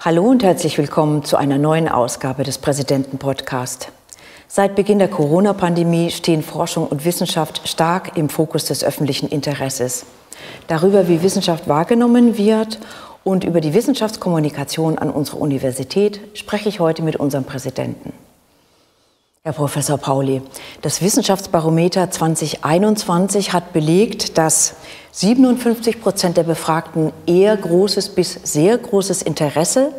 Hallo 0.00 0.30
und 0.30 0.44
herzlich 0.44 0.78
willkommen 0.78 1.24
zu 1.24 1.36
einer 1.36 1.58
neuen 1.58 1.88
Ausgabe 1.88 2.44
des 2.44 2.58
Präsidenten-Podcast. 2.58 3.90
Seit 4.46 4.76
Beginn 4.76 5.00
der 5.00 5.08
Corona-Pandemie 5.08 6.12
stehen 6.12 6.44
Forschung 6.44 6.86
und 6.86 7.04
Wissenschaft 7.04 7.68
stark 7.68 8.16
im 8.16 8.28
Fokus 8.28 8.66
des 8.66 8.84
öffentlichen 8.84 9.28
Interesses. 9.28 10.06
Darüber, 10.68 11.08
wie 11.08 11.24
Wissenschaft 11.24 11.66
wahrgenommen 11.66 12.38
wird 12.38 12.78
und 13.24 13.42
über 13.42 13.60
die 13.60 13.74
Wissenschaftskommunikation 13.74 14.98
an 14.98 15.10
unserer 15.10 15.40
Universität 15.40 16.20
spreche 16.34 16.68
ich 16.68 16.78
heute 16.78 17.02
mit 17.02 17.16
unserem 17.16 17.42
Präsidenten. 17.42 18.12
Herr 19.42 19.52
Professor 19.52 19.98
Pauli, 19.98 20.42
das 20.80 21.02
Wissenschaftsbarometer 21.02 22.08
2021 22.08 23.52
hat 23.52 23.72
belegt, 23.72 24.38
dass 24.38 24.74
57 25.12 26.00
Prozent 26.00 26.36
der 26.36 26.42
Befragten 26.42 27.12
eher 27.26 27.56
großes 27.56 28.10
bis 28.10 28.38
sehr 28.44 28.76
großes 28.76 29.22
Interesse 29.22 29.92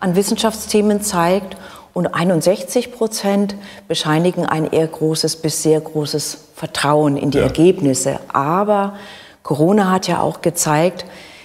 an 0.00 0.16
Wissenschaftsthemen 0.16 1.00
zeigt 1.00 1.56
und 1.92 2.08
61 2.08 2.92
Prozent 2.92 3.54
bescheinigen 3.88 4.44
ein 4.44 4.70
eher 4.70 4.86
großes 4.86 5.36
bis 5.36 5.62
sehr 5.62 5.80
großes 5.80 6.38
Vertrauen 6.54 7.16
in 7.16 7.30
die 7.30 7.38
ja. 7.38 7.44
Ergebnisse. 7.44 8.18
Aber 8.32 8.94
Corona 9.42 9.90
hat 9.90 10.08
ja 10.08 10.20
auch 10.20 10.42
gezeigt, 10.42 11.04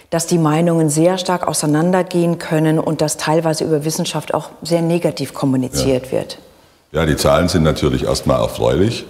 dass 0.09 0.25
die 0.25 0.39
Meinungen 0.39 0.89
sehr 0.89 1.19
stark 1.19 1.47
auseinandergehen 1.47 2.39
können 2.39 2.79
und 2.79 3.01
dass 3.01 3.17
teilweise 3.17 3.63
über 3.63 3.85
Wissenschaft 3.85 4.33
auch 4.33 4.49
sehr 4.63 4.81
negativ 4.81 5.33
kommuniziert 5.33 6.07
ja. 6.07 6.11
wird. 6.13 6.39
Ja, 6.91 7.05
die 7.05 7.15
Zahlen 7.15 7.47
sind 7.47 7.63
natürlich 7.63 8.05
erstmal 8.05 8.41
erfreulich. 8.41 9.05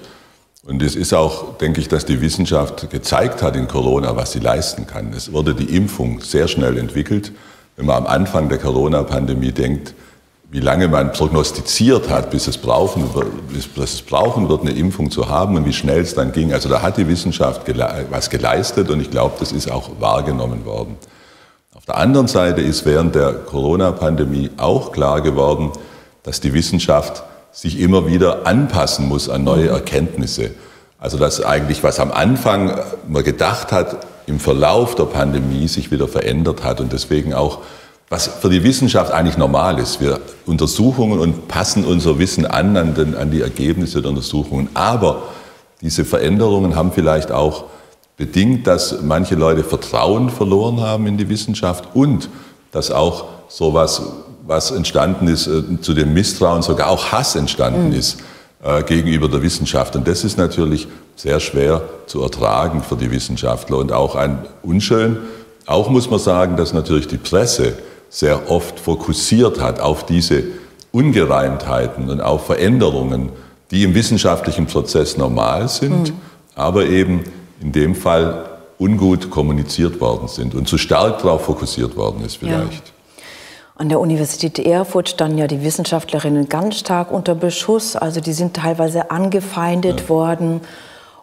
Und 0.65 0.81
es 0.81 0.95
ist 0.95 1.13
auch, 1.13 1.57
denke 1.57 1.79
ich, 1.79 1.87
dass 1.87 2.05
die 2.05 2.21
Wissenschaft 2.21 2.89
gezeigt 2.89 3.41
hat 3.41 3.55
in 3.55 3.67
Corona, 3.67 4.15
was 4.15 4.33
sie 4.33 4.39
leisten 4.39 4.85
kann. 4.85 5.13
Es 5.13 5.31
wurde 5.31 5.55
die 5.55 5.75
Impfung 5.75 6.19
sehr 6.19 6.47
schnell 6.47 6.77
entwickelt. 6.77 7.31
Wenn 7.77 7.85
man 7.85 7.97
am 7.97 8.07
Anfang 8.07 8.49
der 8.49 8.57
Corona-Pandemie 8.57 9.53
denkt, 9.53 9.93
wie 10.51 10.59
lange 10.59 10.87
man 10.87 11.11
prognostiziert 11.13 12.09
hat, 12.09 12.31
bis 12.31 12.47
es, 12.47 12.57
brauchen, 12.57 13.07
bis 13.49 13.69
es 13.77 14.01
brauchen 14.01 14.49
wird, 14.49 14.61
eine 14.61 14.71
Impfung 14.71 15.11
zu 15.11 15.29
haben 15.29 15.55
und 15.55 15.65
wie 15.65 15.73
schnell 15.73 16.01
es 16.01 16.15
dann 16.15 16.31
ging. 16.33 16.51
Also 16.51 16.67
da 16.67 16.81
hat 16.81 16.97
die 16.97 17.07
Wissenschaft 17.07 17.61
was 18.09 18.29
geleistet 18.29 18.89
und 18.89 18.99
ich 18.99 19.11
glaube, 19.11 19.35
das 19.39 19.51
ist 19.51 19.71
auch 19.71 19.91
wahrgenommen 19.99 20.65
worden. 20.65 20.97
Auf 21.75 21.85
der 21.85 21.97
anderen 21.97 22.27
Seite 22.27 22.61
ist 22.61 22.85
während 22.85 23.15
der 23.15 23.33
Corona-Pandemie 23.33 24.49
auch 24.57 24.91
klar 24.91 25.21
geworden, 25.21 25.71
dass 26.23 26.41
die 26.41 26.53
Wissenschaft 26.53 27.23
sich 27.51 27.79
immer 27.79 28.07
wieder 28.07 28.45
anpassen 28.45 29.07
muss 29.07 29.29
an 29.29 29.43
neue 29.43 29.69
Erkenntnisse. 29.69 30.51
Also 30.99 31.17
dass 31.17 31.43
eigentlich, 31.43 31.83
was 31.83 31.99
am 31.99 32.11
Anfang 32.11 32.79
man 33.07 33.23
gedacht 33.23 33.71
hat, 33.71 34.05
im 34.27 34.39
Verlauf 34.39 34.95
der 34.95 35.05
Pandemie 35.05 35.67
sich 35.67 35.91
wieder 35.91 36.07
verändert 36.07 36.63
hat 36.63 36.81
und 36.81 36.93
deswegen 36.93 37.33
auch, 37.33 37.59
was 38.09 38.27
für 38.27 38.49
die 38.49 38.63
Wissenschaft 38.63 39.11
eigentlich 39.11 39.37
normal 39.37 39.79
ist. 39.79 40.01
Wir 40.01 40.19
Untersuchungen 40.45 41.19
und 41.19 41.47
passen 41.47 41.85
unser 41.85 42.19
Wissen 42.19 42.45
an, 42.45 42.75
an, 42.77 42.93
den, 42.93 43.15
an 43.15 43.31
die 43.31 43.41
Ergebnisse 43.41 44.01
der 44.01 44.09
Untersuchungen. 44.09 44.69
Aber 44.73 45.23
diese 45.81 46.05
Veränderungen 46.05 46.75
haben 46.75 46.91
vielleicht 46.91 47.31
auch 47.31 47.65
bedingt, 48.17 48.67
dass 48.67 49.01
manche 49.01 49.35
Leute 49.35 49.63
Vertrauen 49.63 50.29
verloren 50.29 50.81
haben 50.81 51.07
in 51.07 51.17
die 51.17 51.29
Wissenschaft 51.29 51.89
und 51.93 52.29
dass 52.71 52.91
auch 52.91 53.25
sowas 53.47 54.01
was 54.49 54.71
entstanden 54.71 55.27
ist, 55.27 55.45
äh, 55.45 55.61
zu 55.79 55.93
dem 55.93 56.13
Misstrauen, 56.13 56.63
sogar 56.63 56.89
auch 56.89 57.11
Hass 57.11 57.35
entstanden 57.35 57.89
mhm. 57.89 57.93
ist 57.93 58.17
äh, 58.63 58.81
gegenüber 58.81 59.29
der 59.29 59.43
Wissenschaft. 59.43 59.95
Und 59.95 60.07
das 60.07 60.23
ist 60.23 60.39
natürlich 60.39 60.87
sehr 61.15 61.39
schwer 61.39 61.83
zu 62.07 62.23
ertragen 62.23 62.81
für 62.81 62.95
die 62.95 63.11
Wissenschaftler 63.11 63.77
und 63.77 63.91
auch 63.91 64.15
ein 64.15 64.39
unschön. 64.63 65.17
Auch 65.67 65.91
muss 65.91 66.09
man 66.09 66.19
sagen, 66.19 66.57
dass 66.57 66.73
natürlich 66.73 67.07
die 67.07 67.17
Presse 67.17 67.73
sehr 68.09 68.49
oft 68.49 68.79
fokussiert 68.79 69.61
hat 69.61 69.79
auf 69.79 70.07
diese 70.07 70.43
Ungereimtheiten 70.91 72.09
und 72.09 72.19
auf 72.19 72.47
Veränderungen, 72.47 73.29
die 73.69 73.83
im 73.83 73.93
wissenschaftlichen 73.93 74.65
Prozess 74.65 75.15
normal 75.15 75.69
sind, 75.69 76.09
mhm. 76.09 76.15
aber 76.55 76.87
eben 76.87 77.23
in 77.61 77.71
dem 77.71 77.93
Fall 77.93 78.49
ungut 78.79 79.29
kommuniziert 79.29 80.01
worden 80.01 80.27
sind 80.27 80.55
und 80.55 80.67
zu 80.67 80.79
stark 80.79 81.21
darauf 81.21 81.45
fokussiert 81.45 81.95
worden 81.95 82.25
ist 82.25 82.37
vielleicht. 82.37 82.87
Ja. 82.87 82.93
An 83.79 83.87
der 83.87 84.01
Universität 84.01 84.59
Erfurt 84.59 85.07
standen 85.07 85.37
ja 85.37 85.47
die 85.47 85.63
Wissenschaftlerinnen 85.63 86.49
ganz 86.49 86.79
stark 86.79 87.13
unter 87.13 87.33
Beschuss. 87.33 87.95
Also 87.95 88.19
die 88.19 88.33
sind 88.33 88.53
teilweise 88.53 89.09
angefeindet 89.09 90.01
ja. 90.01 90.09
worden. 90.09 90.59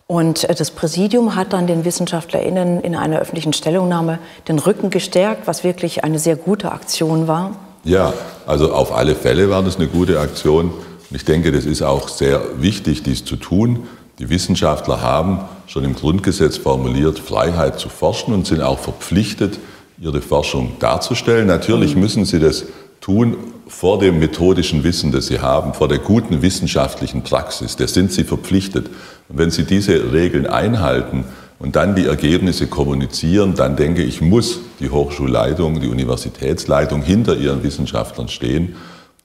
Und 0.07 0.49
äh, 0.49 0.55
das 0.55 0.71
Präsidium 0.71 1.37
hat 1.37 1.53
dann 1.53 1.67
den 1.67 1.85
WissenschaftlerInnen 1.85 2.81
in 2.81 2.97
einer 2.97 3.19
öffentlichen 3.19 3.53
Stellungnahme 3.53 4.21
den 4.49 4.59
Rücken 4.59 4.89
gestärkt, 4.89 5.47
was 5.47 5.65
wirklich 5.65 6.03
eine 6.03 6.19
sehr 6.19 6.35
gute 6.35 6.73
Aktion 6.73 7.29
war. 7.29 7.57
Ja, 7.85 8.15
also 8.47 8.73
auf 8.73 8.91
alle 8.91 9.15
Fälle 9.15 9.51
war 9.51 9.63
das 9.63 9.77
eine 9.77 9.89
gute 9.89 10.19
Aktion. 10.19 10.71
Und 10.71 11.15
ich 11.15 11.27
denke, 11.27 11.53
das 11.53 11.67
ist 11.67 11.83
auch 11.83 12.09
sehr 12.09 12.41
wichtig, 12.57 13.03
dies 13.03 13.23
zu 13.27 13.37
tun. 13.37 13.87
Die 14.19 14.31
Wissenschaftler 14.31 15.03
haben 15.03 15.41
schon 15.67 15.85
im 15.85 15.95
Grundgesetz 15.95 16.57
formuliert, 16.57 17.19
Freiheit 17.19 17.79
zu 17.79 17.91
forschen 17.91 18.33
und 18.33 18.47
sind 18.47 18.63
auch 18.63 18.79
verpflichtet, 18.79 19.59
ihre 19.99 20.21
Forschung 20.21 20.73
darzustellen. 20.79 21.47
Natürlich 21.47 21.95
mhm. 21.95 22.03
müssen 22.03 22.25
sie 22.25 22.39
das 22.39 22.65
tun 23.01 23.37
vor 23.69 23.99
dem 23.99 24.19
methodischen 24.19 24.85
Wissen, 24.85 25.13
das 25.13 25.27
sie 25.27 25.41
haben, 25.41 25.75
vor 25.75 25.89
der 25.89 25.99
guten 25.99 26.43
wissenschaftlichen 26.43 27.23
Praxis. 27.23 27.77
Der 27.77 27.89
sind 27.89 28.13
sie 28.13 28.25
verpflichtet. 28.25 28.89
Und 29.29 29.39
wenn 29.39 29.51
sie 29.51 29.65
diese 29.65 30.13
Regeln 30.13 30.47
einhalten 30.47 31.25
und 31.59 31.75
dann 31.75 31.97
die 31.97 32.07
Ergebnisse 32.07 32.69
kommunizieren, 32.69 33.55
dann 33.55 33.77
denke 33.77 34.03
ich, 34.03 34.21
muss 34.21 34.61
die 34.79 34.91
Hochschulleitung, 34.91 35.81
die 35.81 35.89
Universitätsleitung 35.89 37.03
hinter 37.03 37.37
ihren 37.37 37.63
Wissenschaftlern 37.63 38.29
stehen 38.29 38.77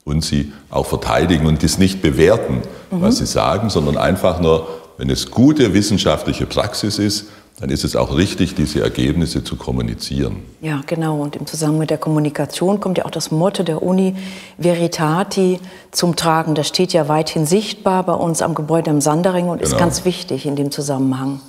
und 0.06 0.24
sie 0.24 0.52
auch 0.70 0.88
verteidigen 0.88 1.46
und 1.46 1.62
das 1.62 1.78
nicht 1.78 2.02
bewerten, 2.02 2.62
mhm. 2.90 3.02
was 3.02 3.18
sie 3.18 3.26
sagen, 3.26 3.70
sondern 3.70 3.98
einfach 3.98 4.40
nur, 4.40 4.68
wenn 4.98 5.10
es 5.10 5.30
gute 5.30 5.74
wissenschaftliche 5.74 6.46
Praxis 6.46 6.98
ist, 6.98 7.28
dann 7.62 7.70
ist 7.70 7.84
es 7.84 7.96
auch 7.96 8.18
richtig, 8.18 8.56
diese 8.56 8.82
Ergebnisse 8.82 9.44
zu 9.44 9.56
kommunizieren. 9.56 10.38
Ja, 10.62 10.82
genau. 10.88 11.22
Und 11.22 11.36
im 11.36 11.46
Zusammenhang 11.46 11.82
mit 11.82 11.90
der 11.92 12.00
Kommunikation 12.00 12.80
kommt 12.80 12.98
ja 12.98 13.06
auch 13.06 13.12
das 13.12 13.30
Motto 13.30 13.62
der 13.62 13.84
Uni 13.84 14.16
Veritati 14.58 15.60
zum 15.92 16.16
Tragen. 16.16 16.56
Das 16.56 16.68
steht 16.68 16.92
ja 16.92 17.08
weithin 17.08 17.46
sichtbar 17.46 18.04
bei 18.04 18.14
uns 18.14 18.42
am 18.42 18.56
Gebäude 18.56 18.90
im 18.90 19.00
Sandering 19.00 19.48
und 19.48 19.60
genau. 19.60 19.70
ist 19.70 19.78
ganz 19.78 20.06
wichtig 20.06 20.48
in 20.48 20.56
dem 20.56 20.72
Zusammenhang. 20.72 21.40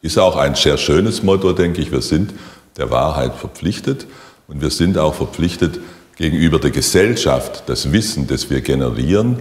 Ist 0.00 0.18
auch 0.18 0.36
ein 0.36 0.54
sehr 0.54 0.78
schönes 0.78 1.22
Motto, 1.22 1.52
denke 1.52 1.82
ich. 1.82 1.92
Wir 1.92 2.00
sind 2.00 2.32
der 2.78 2.90
Wahrheit 2.90 3.34
verpflichtet 3.34 4.06
und 4.46 4.62
wir 4.62 4.70
sind 4.70 4.96
auch 4.96 5.14
verpflichtet, 5.14 5.80
gegenüber 6.16 6.58
der 6.58 6.70
Gesellschaft 6.70 7.64
das 7.66 7.92
Wissen, 7.92 8.26
das 8.26 8.48
wir 8.48 8.62
generieren, 8.62 9.40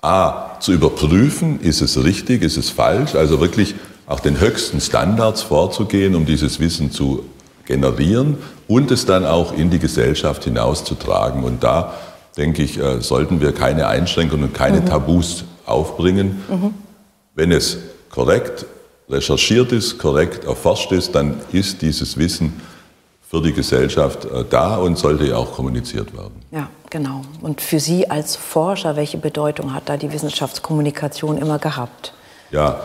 a, 0.00 0.58
zu 0.58 0.72
überprüfen, 0.72 1.60
ist 1.60 1.82
es 1.82 2.02
richtig, 2.02 2.42
ist 2.42 2.56
es 2.56 2.70
falsch, 2.70 3.14
also 3.14 3.40
wirklich 3.40 3.74
auch 4.06 4.20
den 4.20 4.40
höchsten 4.40 4.80
Standards 4.80 5.42
vorzugehen, 5.42 6.14
um 6.14 6.26
dieses 6.26 6.60
Wissen 6.60 6.90
zu 6.90 7.24
generieren 7.64 8.38
und 8.68 8.90
es 8.90 9.06
dann 9.06 9.26
auch 9.26 9.52
in 9.52 9.70
die 9.70 9.78
Gesellschaft 9.78 10.44
hinauszutragen. 10.44 11.42
Und 11.42 11.64
da, 11.64 11.94
denke 12.36 12.62
ich, 12.62 12.78
äh, 12.78 13.00
sollten 13.00 13.40
wir 13.40 13.52
keine 13.52 13.88
Einschränkungen 13.88 14.46
und 14.46 14.54
keine 14.54 14.80
mhm. 14.80 14.86
Tabus 14.86 15.44
aufbringen. 15.66 16.42
Mhm. 16.48 16.74
Wenn 17.34 17.52
es 17.52 17.78
korrekt 18.08 18.66
recherchiert 19.08 19.72
ist, 19.72 19.98
korrekt 19.98 20.44
erforscht 20.44 20.92
ist, 20.92 21.14
dann 21.14 21.40
ist 21.52 21.82
dieses 21.82 22.16
Wissen 22.16 22.60
für 23.28 23.42
die 23.42 23.52
Gesellschaft 23.52 24.24
äh, 24.24 24.44
da 24.48 24.76
und 24.76 24.96
sollte 24.96 25.26
ja 25.26 25.36
auch 25.36 25.52
kommuniziert 25.52 26.16
werden. 26.16 26.34
Ja, 26.52 26.68
genau. 26.90 27.22
Und 27.42 27.60
für 27.60 27.80
Sie 27.80 28.08
als 28.08 28.36
Forscher, 28.36 28.94
welche 28.94 29.18
Bedeutung 29.18 29.74
hat 29.74 29.88
da 29.88 29.96
die 29.96 30.12
Wissenschaftskommunikation 30.12 31.38
immer 31.38 31.58
gehabt? 31.58 32.12
Ja, 32.52 32.80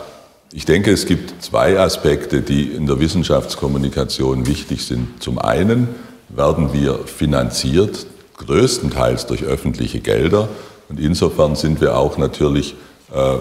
ich 0.52 0.66
denke, 0.66 0.90
es 0.92 1.06
gibt 1.06 1.42
zwei 1.42 1.80
Aspekte, 1.80 2.42
die 2.42 2.64
in 2.64 2.86
der 2.86 3.00
Wissenschaftskommunikation 3.00 4.46
wichtig 4.46 4.84
sind. 4.84 5.22
Zum 5.22 5.38
einen 5.38 5.88
werden 6.28 6.74
wir 6.74 7.00
finanziert, 7.06 8.06
größtenteils 8.36 9.26
durch 9.26 9.44
öffentliche 9.44 10.00
Gelder. 10.00 10.50
Und 10.90 11.00
insofern 11.00 11.56
sind 11.56 11.80
wir 11.80 11.96
auch 11.96 12.18
natürlich 12.18 12.74
äh, 13.14 13.36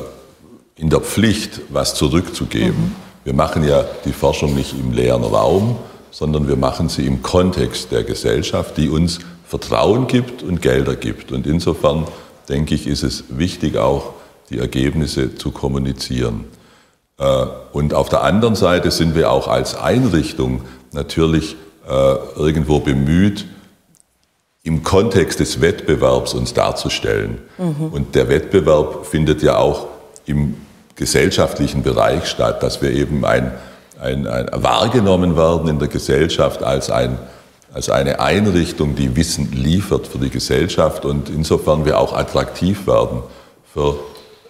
in 0.78 0.90
der 0.90 1.02
Pflicht, 1.02 1.60
was 1.70 1.96
zurückzugeben. 1.96 2.82
Mhm. 2.82 2.96
Wir 3.26 3.34
machen 3.34 3.68
ja 3.68 3.84
die 4.06 4.14
Forschung 4.14 4.56
nicht 4.56 4.74
im 4.74 4.94
leeren 4.94 5.24
Raum, 5.24 5.76
sondern 6.12 6.48
wir 6.48 6.56
machen 6.56 6.88
sie 6.88 7.06
im 7.06 7.22
Kontext 7.22 7.92
der 7.92 8.04
Gesellschaft, 8.04 8.78
die 8.78 8.88
uns 8.88 9.20
Vertrauen 9.46 10.08
gibt 10.08 10.44
und 10.44 10.62
Gelder 10.62 10.96
gibt. 10.96 11.34
Und 11.34 11.46
insofern, 11.46 12.08
denke 12.48 12.74
ich, 12.74 12.88
ist 12.88 13.04
es 13.04 13.26
wichtig, 13.28 13.76
auch 13.76 14.14
die 14.50 14.60
Ergebnisse 14.60 15.36
zu 15.36 15.52
kommunizieren. 15.52 16.46
Äh, 17.22 17.46
und 17.72 17.94
auf 17.94 18.10
der 18.10 18.24
anderen 18.24 18.56
Seite 18.56 18.92
sind 18.92 19.16
wir 19.16 19.32
auch 19.32 19.48
als 19.48 19.76
Einrichtung 19.76 20.64
natürlich 20.92 21.56
äh, 21.88 22.16
irgendwo 22.36 22.80
bemüht, 22.80 23.46
im 24.64 24.84
Kontext 24.84 25.40
des 25.40 25.62
Wettbewerbs 25.62 26.34
uns 26.34 26.54
darzustellen. 26.54 27.40
Mhm. 27.58 27.88
Und 27.92 28.16
der 28.16 28.28
Wettbewerb 28.30 29.06
findet 29.06 29.42
ja 29.42 29.58
auch 29.58 29.88
im 30.26 30.56
gesellschaftlichen 30.96 31.82
Bereich 31.84 32.28
statt, 32.28 32.62
dass 32.62 32.82
wir 32.82 32.92
eben 32.92 33.26
ein, 33.26 33.52
ein, 34.00 34.28
ein 34.28 34.50
wahrgenommen 34.54 35.36
werden 35.36 35.68
in 35.68 35.80
der 35.80 35.88
Gesellschaft 35.88 36.64
als 36.64 36.90
ein 36.90 37.18
als 37.74 37.90
eine 37.90 38.20
Einrichtung, 38.20 38.96
die 38.96 39.16
Wissen 39.16 39.52
liefert 39.54 40.06
für 40.06 40.18
die 40.18 40.30
Gesellschaft 40.30 41.06
und 41.06 41.30
insofern 41.30 41.86
wir 41.86 42.00
auch 42.00 42.12
attraktiv 42.12 42.86
werden 42.86 43.24
für 43.74 43.96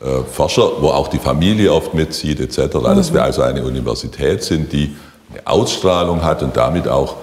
äh, 0.01 0.23
Forscher, 0.23 0.81
wo 0.81 0.89
auch 0.89 1.09
die 1.09 1.19
Familie 1.19 1.71
oft 1.71 1.93
mitzieht 1.93 2.39
etc. 2.39 2.75
Mhm. 2.75 2.83
Dass 2.95 3.13
wir 3.13 3.23
also 3.23 3.43
eine 3.43 3.63
Universität 3.63 4.43
sind, 4.43 4.73
die 4.73 4.95
eine 5.29 5.45
Ausstrahlung 5.45 6.23
hat 6.23 6.41
und 6.41 6.57
damit 6.57 6.87
auch 6.87 7.17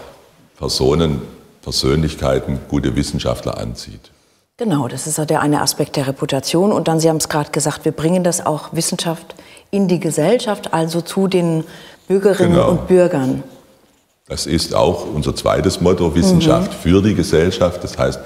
Personen, 0.57 1.23
Persönlichkeiten, 1.63 2.61
gute 2.69 2.95
Wissenschaftler 2.95 3.59
anzieht. 3.59 4.13
Genau, 4.57 4.89
das 4.89 5.07
ist 5.07 5.19
ja 5.19 5.25
der 5.25 5.41
eine 5.41 5.61
Aspekt 5.61 5.97
der 5.97 6.07
Reputation. 6.07 6.73
Und 6.73 6.89
dann, 6.89 7.01
Sie 7.01 7.09
haben 7.09 7.19
es 7.19 7.29
gerade 7.29 7.51
gesagt, 7.51 7.85
wir 7.85 7.93
bringen 7.93 8.25
das 8.25 8.45
auch 8.45 8.73
Wissenschaft 8.73 9.35
in 9.71 9.89
die 9.89 10.01
Gesellschaft, 10.01 10.73
also 10.73 11.01
zu 11.01 11.27
den 11.27 11.65
Bürgerinnen 12.09 12.55
genau. 12.55 12.71
und 12.71 12.89
Bürgern. 12.89 13.43
Das 14.29 14.47
ist 14.47 14.75
auch 14.75 15.07
unser 15.13 15.35
zweites 15.35 15.81
Motto, 15.81 16.15
Wissenschaft 16.15 16.73
mhm. 16.73 16.77
für 16.77 17.03
die 17.03 17.15
Gesellschaft. 17.15 17.83
Das 17.83 17.99
heißt, 17.99 18.21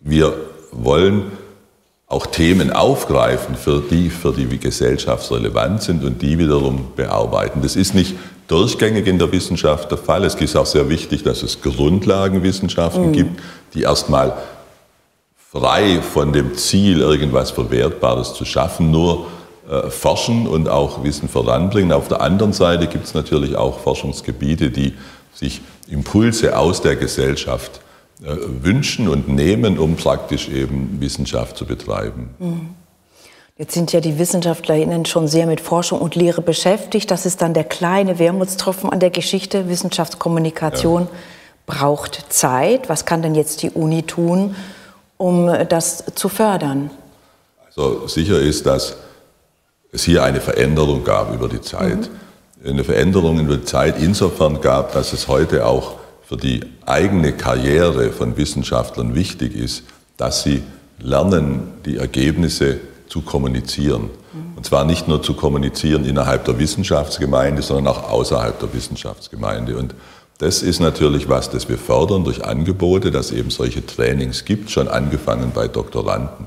wir 0.00 0.34
wollen 0.72 1.32
auch 2.14 2.26
Themen 2.26 2.70
aufgreifen, 2.70 3.56
für 3.56 3.82
die 3.82 4.08
für 4.08 4.32
die 4.32 4.46
Gesellschaft 4.58 5.30
relevant 5.32 5.82
sind 5.82 6.04
und 6.04 6.22
die 6.22 6.38
wiederum 6.38 6.92
bearbeiten. 6.94 7.60
Das 7.60 7.74
ist 7.74 7.92
nicht 7.92 8.14
durchgängig 8.46 9.08
in 9.08 9.18
der 9.18 9.32
Wissenschaft 9.32 9.90
der 9.90 9.98
Fall. 9.98 10.24
Es 10.24 10.36
ist 10.36 10.54
auch 10.54 10.66
sehr 10.66 10.88
wichtig, 10.88 11.24
dass 11.24 11.42
es 11.42 11.60
Grundlagenwissenschaften 11.60 13.08
mhm. 13.08 13.12
gibt, 13.12 13.42
die 13.74 13.82
erstmal 13.82 14.34
frei 15.50 16.00
von 16.00 16.32
dem 16.32 16.54
Ziel, 16.54 17.00
irgendwas 17.00 17.50
Verwertbares 17.50 18.34
zu 18.34 18.44
schaffen, 18.44 18.92
nur 18.92 19.26
äh, 19.68 19.90
forschen 19.90 20.46
und 20.46 20.68
auch 20.68 21.02
Wissen 21.02 21.28
voranbringen. 21.28 21.90
Auf 21.90 22.06
der 22.06 22.20
anderen 22.20 22.52
Seite 22.52 22.86
gibt 22.86 23.06
es 23.06 23.14
natürlich 23.14 23.56
auch 23.56 23.80
Forschungsgebiete, 23.80 24.70
die 24.70 24.94
sich 25.32 25.62
Impulse 25.88 26.56
aus 26.56 26.80
der 26.80 26.94
Gesellschaft 26.94 27.80
wünschen 28.20 29.08
und 29.08 29.28
nehmen, 29.28 29.78
um 29.78 29.96
praktisch 29.96 30.48
eben 30.48 31.00
Wissenschaft 31.00 31.56
zu 31.56 31.66
betreiben. 31.66 32.30
Mhm. 32.38 32.70
Jetzt 33.56 33.72
sind 33.72 33.92
ja 33.92 34.00
die 34.00 34.18
WissenschaftlerInnen 34.18 35.04
schon 35.04 35.28
sehr 35.28 35.46
mit 35.46 35.60
Forschung 35.60 36.00
und 36.00 36.16
Lehre 36.16 36.42
beschäftigt. 36.42 37.10
Das 37.10 37.24
ist 37.24 37.40
dann 37.40 37.54
der 37.54 37.62
kleine 37.62 38.18
Wermutstropfen 38.18 38.90
an 38.90 38.98
der 38.98 39.10
Geschichte. 39.10 39.68
Wissenschaftskommunikation 39.68 41.02
ja. 41.02 41.08
braucht 41.66 42.26
Zeit. 42.30 42.88
Was 42.88 43.04
kann 43.04 43.22
denn 43.22 43.36
jetzt 43.36 43.62
die 43.62 43.70
Uni 43.70 44.02
tun, 44.02 44.56
um 45.18 45.46
das 45.68 46.04
zu 46.16 46.28
fördern? 46.28 46.90
Also 47.66 48.08
sicher 48.08 48.40
ist, 48.40 48.66
dass 48.66 48.96
es 49.92 50.02
hier 50.02 50.24
eine 50.24 50.40
Veränderung 50.40 51.04
gab 51.04 51.32
über 51.32 51.48
die 51.48 51.60
Zeit. 51.60 52.10
Mhm. 52.60 52.70
Eine 52.70 52.82
Veränderung 52.82 53.38
über 53.38 53.58
die 53.58 53.64
Zeit 53.64 54.00
insofern 54.00 54.60
gab, 54.60 54.92
dass 54.94 55.12
es 55.12 55.28
heute 55.28 55.64
auch 55.64 55.94
für 56.26 56.36
die 56.36 56.60
eigene 56.86 57.32
Karriere 57.32 58.10
von 58.10 58.36
Wissenschaftlern 58.36 59.14
wichtig 59.14 59.54
ist, 59.54 59.84
dass 60.16 60.42
sie 60.42 60.62
lernen, 60.98 61.72
die 61.84 61.96
Ergebnisse 61.96 62.78
zu 63.08 63.20
kommunizieren. 63.20 64.04
Mhm. 64.32 64.56
Und 64.56 64.66
zwar 64.66 64.84
nicht 64.84 65.06
nur 65.08 65.22
zu 65.22 65.34
kommunizieren 65.34 66.04
innerhalb 66.04 66.44
der 66.44 66.58
Wissenschaftsgemeinde, 66.58 67.62
sondern 67.62 67.88
auch 67.88 68.10
außerhalb 68.10 68.58
der 68.58 68.72
Wissenschaftsgemeinde. 68.72 69.76
Und 69.76 69.94
das 70.38 70.62
ist 70.62 70.80
natürlich 70.80 71.28
was, 71.28 71.50
das 71.50 71.68
wir 71.68 71.78
fördern 71.78 72.24
durch 72.24 72.44
Angebote, 72.44 73.10
dass 73.10 73.30
eben 73.30 73.50
solche 73.50 73.84
Trainings 73.84 74.44
gibt, 74.44 74.70
schon 74.70 74.88
angefangen 74.88 75.52
bei 75.54 75.68
Doktoranden. 75.68 76.46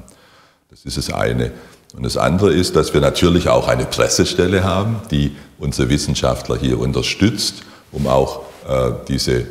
Das 0.69 0.83
ist 0.83 0.97
das 0.97 1.13
eine. 1.13 1.51
Und 1.95 2.03
das 2.03 2.17
andere 2.17 2.53
ist, 2.53 2.75
dass 2.75 2.93
wir 2.93 3.01
natürlich 3.01 3.47
auch 3.47 3.67
eine 3.67 3.85
Pressestelle 3.85 4.63
haben, 4.63 4.97
die 5.09 5.35
unsere 5.57 5.89
Wissenschaftler 5.89 6.57
hier 6.57 6.79
unterstützt, 6.79 7.63
um 7.91 8.07
auch 8.07 8.41
äh, 8.67 8.91
diese 9.07 9.45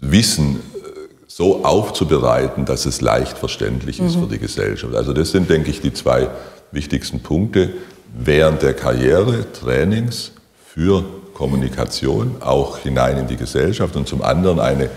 Wissen 0.00 0.56
äh, 0.56 0.88
so 1.26 1.64
aufzubereiten, 1.64 2.64
dass 2.64 2.86
es 2.86 3.00
leicht 3.00 3.38
verständlich 3.38 4.00
ist 4.00 4.16
mhm. 4.16 4.22
für 4.22 4.28
die 4.28 4.38
Gesellschaft. 4.38 4.94
Also 4.94 5.12
das 5.12 5.30
sind, 5.30 5.50
denke 5.50 5.70
ich, 5.70 5.80
die 5.80 5.92
zwei 5.92 6.28
wichtigsten 6.72 7.20
Punkte 7.20 7.70
während 8.12 8.62
der 8.62 8.74
Karriere, 8.74 9.52
Trainings 9.52 10.32
für 10.74 11.04
Kommunikation, 11.34 12.36
auch 12.40 12.78
hinein 12.78 13.16
in 13.18 13.26
die 13.26 13.36
Gesellschaft 13.36 13.96
und 13.96 14.08
zum 14.08 14.22
anderen 14.22 14.60
eine, 14.60 14.90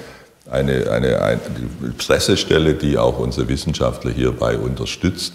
eine, 0.49 0.91
eine, 0.91 1.21
eine 1.21 1.39
Pressestelle, 1.97 2.73
die 2.73 2.97
auch 2.97 3.19
unsere 3.19 3.47
Wissenschaftler 3.47 4.11
hierbei 4.11 4.57
unterstützt, 4.57 5.33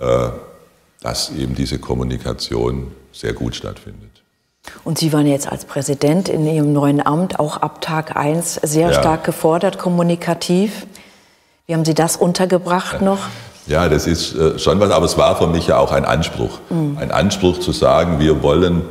äh, 0.00 0.28
dass 1.00 1.30
eben 1.32 1.54
diese 1.54 1.78
Kommunikation 1.78 2.92
sehr 3.12 3.32
gut 3.32 3.54
stattfindet. 3.54 4.21
Und 4.84 4.98
Sie 4.98 5.12
waren 5.12 5.26
jetzt 5.26 5.50
als 5.50 5.64
Präsident 5.64 6.28
in 6.28 6.46
Ihrem 6.46 6.72
neuen 6.72 7.04
Amt 7.04 7.38
auch 7.38 7.56
ab 7.56 7.80
Tag 7.80 8.16
1 8.16 8.60
sehr 8.62 8.90
ja. 8.90 8.94
stark 8.94 9.24
gefordert, 9.24 9.78
kommunikativ. 9.78 10.86
Wie 11.66 11.74
haben 11.74 11.84
Sie 11.84 11.94
das 11.94 12.16
untergebracht 12.16 13.00
noch? 13.00 13.18
Ja, 13.66 13.88
das 13.88 14.06
ist 14.06 14.34
äh, 14.34 14.58
schon 14.58 14.80
was, 14.80 14.90
aber 14.90 15.06
es 15.06 15.16
war 15.16 15.36
für 15.36 15.46
mich 15.46 15.68
ja 15.68 15.78
auch 15.78 15.92
ein 15.92 16.04
Anspruch. 16.04 16.58
Mhm. 16.70 16.98
Ein 16.98 17.12
Anspruch 17.12 17.58
zu 17.58 17.72
sagen, 17.72 18.18
wir 18.18 18.42
wollen 18.42 18.82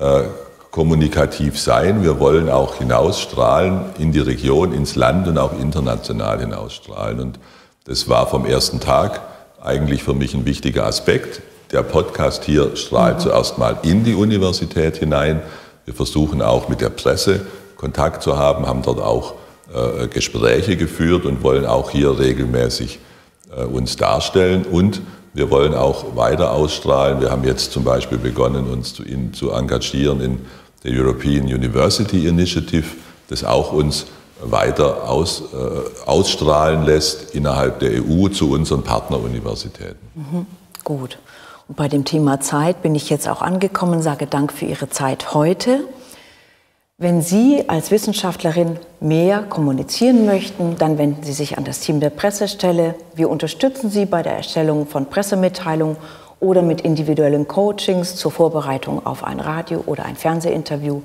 äh, 0.00 0.22
kommunikativ 0.70 1.60
sein, 1.60 2.02
wir 2.02 2.18
wollen 2.18 2.48
auch 2.48 2.76
hinausstrahlen 2.76 3.80
in 3.98 4.12
die 4.12 4.20
Region, 4.20 4.72
ins 4.72 4.96
Land 4.96 5.28
und 5.28 5.38
auch 5.38 5.52
international 5.58 6.40
hinausstrahlen. 6.40 7.20
Und 7.20 7.38
das 7.84 8.08
war 8.08 8.26
vom 8.26 8.46
ersten 8.46 8.80
Tag 8.80 9.20
eigentlich 9.62 10.02
für 10.02 10.14
mich 10.14 10.34
ein 10.34 10.46
wichtiger 10.46 10.86
Aspekt. 10.86 11.42
Der 11.74 11.82
Podcast 11.82 12.44
hier 12.44 12.76
strahlt 12.76 13.16
mhm. 13.16 13.22
zuerst 13.22 13.58
mal 13.58 13.78
in 13.82 14.04
die 14.04 14.14
Universität 14.14 14.96
hinein. 14.96 15.42
Wir 15.84 15.92
versuchen 15.92 16.40
auch 16.40 16.68
mit 16.68 16.80
der 16.80 16.90
Presse 16.90 17.46
Kontakt 17.74 18.22
zu 18.22 18.38
haben, 18.38 18.68
haben 18.68 18.82
dort 18.82 19.00
auch 19.00 19.34
äh, 19.74 20.06
Gespräche 20.06 20.76
geführt 20.76 21.24
und 21.24 21.42
wollen 21.42 21.66
auch 21.66 21.90
hier 21.90 22.16
regelmäßig 22.16 23.00
äh, 23.50 23.64
uns 23.64 23.96
darstellen. 23.96 24.64
Und 24.66 25.00
wir 25.32 25.50
wollen 25.50 25.74
auch 25.74 26.14
weiter 26.14 26.52
ausstrahlen. 26.52 27.20
Wir 27.20 27.32
haben 27.32 27.42
jetzt 27.42 27.72
zum 27.72 27.82
Beispiel 27.82 28.18
begonnen, 28.18 28.68
uns 28.70 28.94
zu, 28.94 29.02
in, 29.02 29.34
zu 29.34 29.50
engagieren 29.50 30.20
in 30.20 30.38
der 30.84 30.92
European 30.92 31.42
University 31.42 32.28
Initiative, 32.28 32.86
das 33.28 33.42
auch 33.42 33.72
uns 33.72 34.06
weiter 34.40 35.10
aus, 35.10 35.42
äh, 35.52 36.06
ausstrahlen 36.08 36.84
lässt 36.84 37.34
innerhalb 37.34 37.80
der 37.80 38.00
EU 38.00 38.28
zu 38.28 38.52
unseren 38.52 38.84
Partneruniversitäten. 38.84 39.98
Mhm, 40.14 40.46
gut. 40.84 41.18
Und 41.68 41.76
bei 41.76 41.88
dem 41.88 42.04
Thema 42.04 42.40
Zeit 42.40 42.82
bin 42.82 42.94
ich 42.94 43.10
jetzt 43.10 43.28
auch 43.28 43.42
angekommen, 43.42 44.02
sage 44.02 44.26
Dank 44.26 44.52
für 44.52 44.66
Ihre 44.66 44.90
Zeit 44.90 45.34
heute. 45.34 45.80
Wenn 46.98 47.22
Sie 47.22 47.64
als 47.68 47.90
Wissenschaftlerin 47.90 48.78
mehr 49.00 49.42
kommunizieren 49.42 50.26
möchten, 50.26 50.76
dann 50.78 50.96
wenden 50.96 51.24
Sie 51.24 51.32
sich 51.32 51.58
an 51.58 51.64
das 51.64 51.80
Team 51.80 52.00
der 52.00 52.10
Pressestelle. 52.10 52.94
Wir 53.14 53.30
unterstützen 53.30 53.90
Sie 53.90 54.06
bei 54.06 54.22
der 54.22 54.36
Erstellung 54.36 54.86
von 54.86 55.06
Pressemitteilungen 55.06 55.96
oder 56.38 56.62
mit 56.62 56.82
individuellen 56.82 57.48
Coachings 57.48 58.14
zur 58.16 58.30
Vorbereitung 58.30 59.04
auf 59.04 59.24
ein 59.24 59.40
Radio- 59.40 59.82
oder 59.86 60.04
ein 60.04 60.16
Fernsehinterview. 60.16 61.02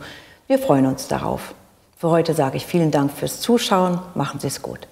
Wir 0.47 0.59
freuen 0.59 0.85
uns 0.85 1.07
darauf. 1.07 1.55
Für 1.97 2.09
heute 2.09 2.33
sage 2.33 2.57
ich 2.57 2.65
vielen 2.65 2.91
Dank 2.91 3.11
fürs 3.11 3.39
Zuschauen. 3.39 3.99
Machen 4.13 4.39
Sie 4.39 4.47
es 4.47 4.61
gut. 4.61 4.87